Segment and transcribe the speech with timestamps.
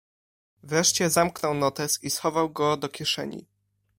[0.63, 3.45] "Wreszcie zamknął notes i schował go do kieszeni."